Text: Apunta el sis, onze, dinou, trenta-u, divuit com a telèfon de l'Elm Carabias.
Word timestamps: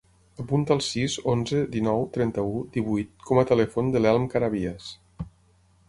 Apunta 0.43 0.71
el 0.75 0.79
sis, 0.85 1.17
onze, 1.33 1.59
dinou, 1.77 2.01
trenta-u, 2.17 2.57
divuit 2.79 3.13
com 3.29 3.43
a 3.43 3.47
telèfon 3.53 3.95
de 3.97 4.03
l'Elm 4.03 4.29
Carabias. 4.35 4.93